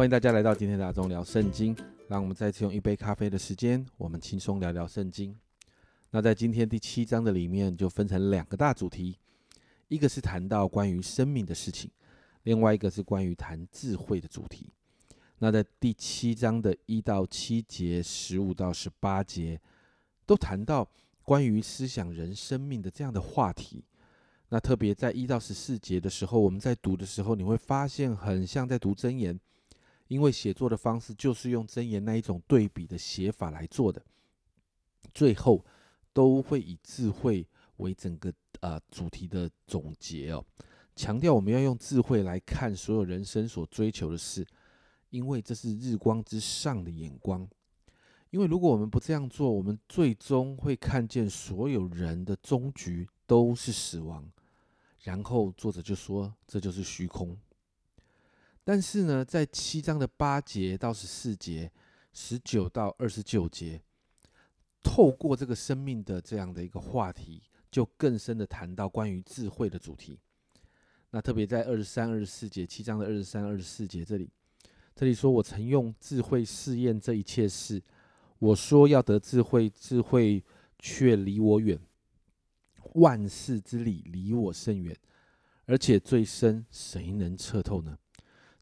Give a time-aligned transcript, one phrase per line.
[0.00, 1.76] 欢迎大家来到今天的大众聊圣经。
[2.08, 5.38] 让我们再次用一杯咖啡的时间，我们轻松聊聊圣经。
[6.10, 9.18] 那在今天第七章的里面，就分成两个大主题，
[9.88, 11.90] 一个是谈到关于生命的事情，
[12.44, 14.72] 另外一个是关于谈智慧的主题。
[15.38, 19.60] 那在第七章的一到七节、十五到十八节，
[20.24, 20.88] 都谈到
[21.22, 23.84] 关于思想人生命的这样的话题。
[24.48, 29.38] 那特别在一到十四节的时候，我们在读的时候，你会发现很像在读真言。
[30.10, 34.04] 因为写作的方式就是用真言那一种对比的写法来做的，
[35.14, 35.64] 最后
[36.12, 37.46] 都会以智慧
[37.76, 40.44] 为整个呃主题的总结哦，
[40.96, 44.44] 强调我们要用智慧来看所有人生所追求的事，
[45.10, 47.48] 因为这是日光之上的眼光。
[48.30, 54.28] 因为如果我们不这样做，我们最终会看见所有人的终局都是死亡。
[55.02, 57.38] 然后作者就说，这就是虚空。
[58.72, 61.68] 但是呢，在七章的八节到十四节、
[62.12, 63.82] 十九到二十九节，
[64.80, 70.20] 透过这个生命的这样的一个话题，就更深的谈到关于智慧的主题。
[71.10, 74.30] 那特别在二十三、二十四节，七章的二十三、二十四节这里，
[74.94, 77.82] 这里说：“我曾用智慧试验这一切事，
[78.38, 80.44] 我说要得智慧，智慧
[80.78, 81.76] 却离我远；
[82.94, 84.96] 万事之理离我甚远，
[85.66, 87.98] 而且最深，谁能测透呢？”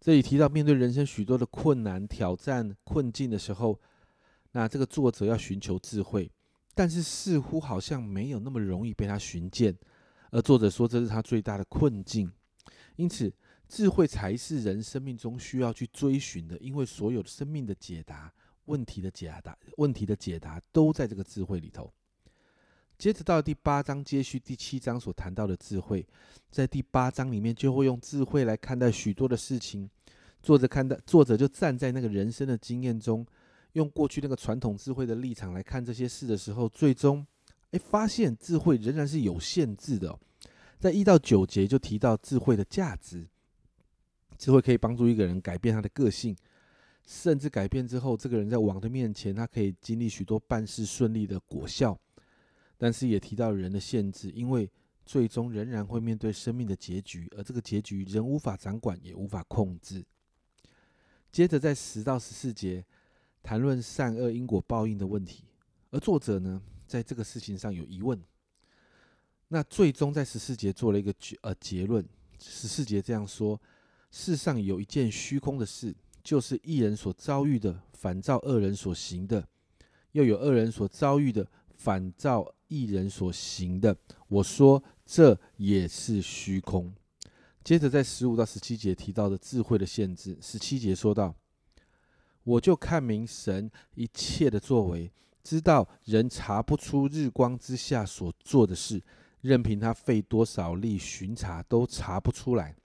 [0.01, 3.79] 这里提到，面对人生许多的困难、挑战、困境的时候，
[4.53, 6.31] 那这个作者要寻求智慧，
[6.75, 9.77] 但是似乎好像没有那么容易被他寻见。
[10.31, 12.31] 而作者说，这是他最大的困境。
[12.97, 13.33] 因此，
[13.69, 18.33] 智慧才是人生命中需要去追寻的，因为所有的生命的解答、
[18.67, 21.93] 问题的解答、问题的解答，都在这个智慧里头。
[22.99, 26.05] 接着到第八章，接续第七章所谈到的智慧，
[26.51, 29.89] 在第八章里面就会用智慧来看待许多的事情。
[30.42, 33.25] 作者看待作者就站在那个人生的经验中，
[33.75, 37.25] 用过去那个传统智慧的立场来看这些事的时候，最终
[37.70, 40.19] 哎发现智慧仍然是有限制的。
[40.81, 43.25] 在一到九节就提到智慧的价值，
[44.37, 46.37] 智慧可以帮助一个人改变他的个性，
[47.07, 51.97] 甚至改变之后，这个人在王的面前，他可以经历许多办事顺利的果效。
[52.78, 54.70] 但是也提到人的限制，因为
[55.05, 60.05] 最终仍然会面对生命的结局，而这个结局人无法掌管，也无法控制。
[61.30, 62.84] 接着在十到十四节
[63.42, 65.44] 谈论善恶因果报应的问题，
[65.90, 68.18] 而作者呢在这个事情上有疑问。
[69.48, 72.06] 那最终在十四节做了一个结呃结论，
[72.39, 73.60] 十四节这样说：
[74.10, 79.48] 世上有一件虚空的事，就是一人所遭遇的反照恶人所行的，
[80.12, 82.55] 又有恶人所遭遇的反照。
[82.70, 83.96] 一人所行的，
[84.28, 86.94] 我说这也是虚空。
[87.64, 91.34] 接着在十五到十七节提到的智慧的限制，十七节说到
[92.44, 95.11] ：“我就看明神一切的作为，
[95.42, 99.02] 知道人查不出日光之下所做的事，
[99.40, 102.77] 任凭他费多少力巡查，都查不出来。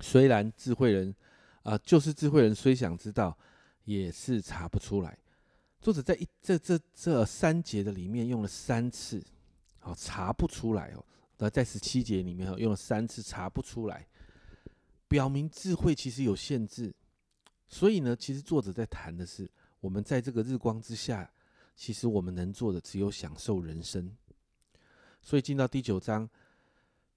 [0.00, 1.14] 虽然智慧人
[1.62, 3.38] 啊，就是智慧人，虽想知道，
[3.84, 5.16] 也是查不出来。”
[5.80, 9.24] 作者在一这这这三节的里面用了三次，
[9.78, 11.04] 好查不出来哦。
[11.38, 14.06] 那在十七节里面用了三次查不出来，
[15.06, 16.92] 表明智慧其实有限制。
[17.68, 19.48] 所以呢，其实作者在谈的是，
[19.80, 21.30] 我们在这个日光之下，
[21.76, 24.12] 其实我们能做的只有享受人生。
[25.22, 26.28] 所以进到第九章，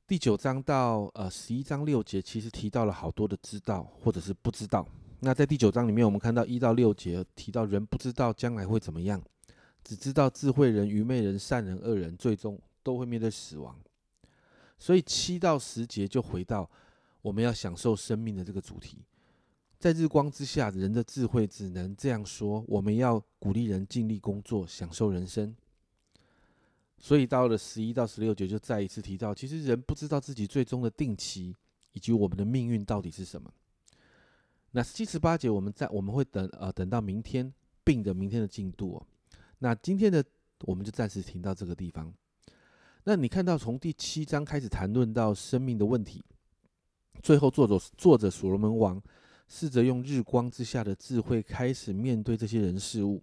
[0.06, 4.88] 第九章到呃十一章六节，其实提到了好多的知道或者是不知道。
[5.24, 9.22] 那在第九章里面，我们看到一到六节提到人不知道将来会怎么样，
[9.84, 13.80] 只知道智慧人、愚昧人、善人、恶人最终都会面对死亡。
[14.80, 16.68] 所以七到十节就回到
[17.22, 18.98] 我们要享受生命的这个主题。
[19.78, 25.56] 在日光之下，人的智慧只能这样说：我们要鼓励人尽力工作，享受人生。
[26.98, 31.56] 所以到了十一到十六节，就再一次提到，其实人不知道自己最终的定期
[31.94, 33.54] 以及我们的命运到底是什么。
[34.72, 37.54] 那七十八节，我们在我们会等呃等到明天
[37.84, 39.02] 并的明天的进度。
[39.60, 40.24] 那今天的
[40.62, 42.14] 我们就暂时停到这个地方。
[43.04, 46.24] 那你看到从第七章开始谈论到生命的问题，
[47.22, 49.02] 最后作者作者所罗门王
[49.48, 53.22] 试着用日光之下的智慧开始面对这些人事物，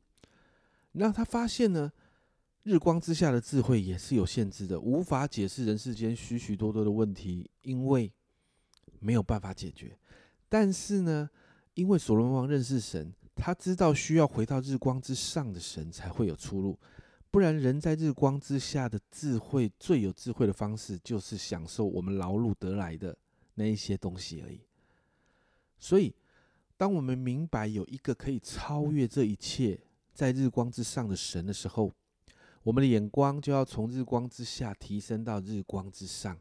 [0.92, 1.90] 让他发现呢，
[2.64, 8.12] 日光之下的智慧也是有限制的，无法解释人世间许许多多的问题，因为
[8.98, 9.96] 没有办法解决。
[10.48, 11.28] 但是呢，
[11.74, 16.78] 因为所罗门王认识神，他知道需要回到日光之上的神才会有出路，
[17.30, 23.16] 不然人在日光之下的智慧最有智慧的方式，就是享受我们劳碌得来的
[23.54, 24.60] 那一些东西而已。
[25.78, 26.14] 所以，
[26.76, 29.78] 当我们明白有一个可以超越这一切，
[30.12, 31.92] 在日光之上的神的时候，
[32.62, 36.36] 我们的眼光就要从日光之下提升到日光之上。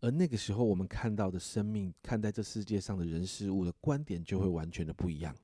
[0.00, 5.34] 而那个时候，我们看到的生命，看待这世界上的人事物的观点，就会完全的不一样。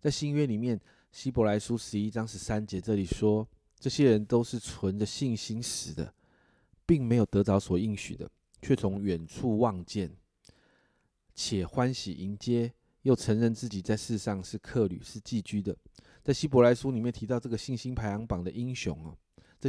[0.00, 0.80] 在新约里面，
[1.10, 3.46] 希伯来书十一章十三节这里说，
[3.78, 6.14] 这些人都是存着信心死的，
[6.86, 8.30] 并没有得着所应许的，
[8.62, 10.14] 却从远处望见，
[11.34, 12.72] 且欢喜迎接，
[13.02, 15.76] 又承认自己在世上是客旅，是寄居的。
[16.22, 19.16] 在希伯来书里面提到这个信心排行榜的英雄哦，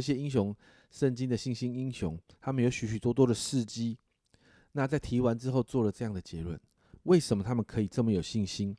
[0.00, 0.54] 些英雄。
[0.90, 3.98] 圣经的信心英雄，他们有许许多多的事迹。
[4.72, 6.58] 那在提完之后，做了这样的结论：
[7.02, 8.74] 为什么他们可以这么有信心？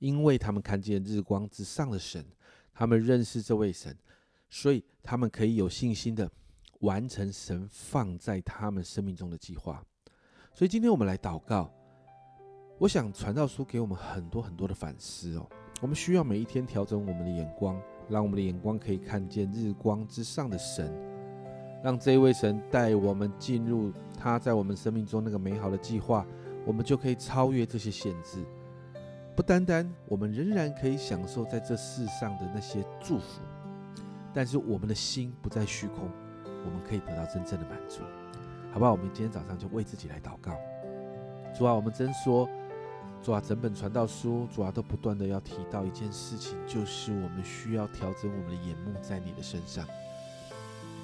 [0.00, 2.24] 因为他们看见日光之上的神，
[2.74, 3.96] 他们认识这位神，
[4.50, 6.28] 所以他们可以有信心的
[6.80, 9.86] 完成神放在他们生命中的计划。
[10.52, 11.72] 所以今天我们来祷告，
[12.80, 15.48] 我想传道书给我们很多很多的反思哦。
[15.80, 20.92] 我们需要每一天调整我们的眼光，让我们的眼光可以看见日光之上的神。
[21.82, 26.24] 让这一位神带我们进入他在我们生命中那个美好的计划，
[26.64, 28.38] 我们就可以超越这些限制。
[29.34, 33.40] 不单单我们仍然可以享受在这世上的那些祝福，
[34.32, 36.08] 但是我们的心不再虚空，
[36.44, 38.02] 我们可以得到真正的满足，
[38.70, 38.92] 好不好？
[38.92, 40.52] 我们今天早上就为自己来祷告。
[41.52, 42.48] 主啊，我们真说，
[43.22, 49.86] 主啊，整本传道书，主啊，都不断的要提到一件事情，就是我们需要调整我们的眼目在你的身上。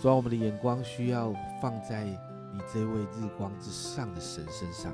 [0.02, 1.32] 主啊，我们的眼光需要
[1.62, 4.92] 放在你这位日光之上的神身上。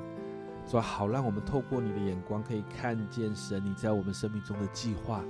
[0.69, 5.23] 主啊，好让我们透过你的眼光，可以看见神你在我们生命中的计划，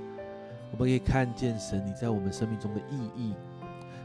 [0.71, 3.33] 我们可以看见神你在我们生命中的意义。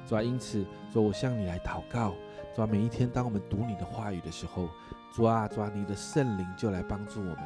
[0.06, 2.14] 主啊，因此，主，我向你来祷告。
[2.54, 4.68] 主啊，每一天当我们读你的话语的时候，
[5.12, 7.38] 主啊，主啊，你的圣灵就来帮助我们，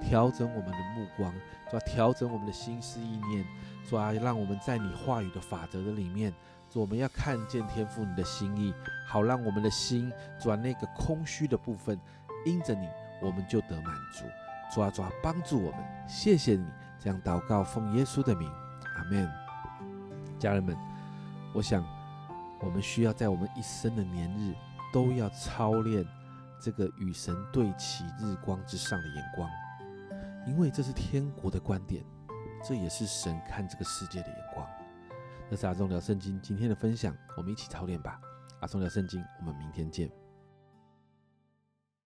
[0.00, 1.32] 调整我们的目光，
[1.70, 3.44] 主啊，调整我们的心思意念。
[3.88, 6.32] 主啊，让我们在你话语的法则的里面。
[6.72, 8.72] 我们要看见天父你的心意，
[9.04, 11.98] 好让我们的心转那个空虚的部分，
[12.46, 12.88] 因着你，
[13.20, 14.24] 我们就得满足。
[14.72, 16.64] 主啊，主啊，帮助我们，谢谢你
[17.00, 18.48] 这样祷告，奉耶稣的名，
[18.96, 19.28] 阿门。
[20.38, 20.76] 家人们，
[21.52, 21.84] 我想
[22.60, 24.54] 我们需要在我们一生的年日，
[24.92, 26.06] 都要操练
[26.62, 29.50] 这个与神对齐日光之上的眼光，
[30.46, 32.04] 因为这是天国的观点，
[32.64, 34.66] 这也是神看这个世界的眼光。
[35.50, 38.20] 这是阿忠聊圣经今天的分享，我们一起操练吧。
[38.60, 40.10] 阿忠聊圣经，我们明天见。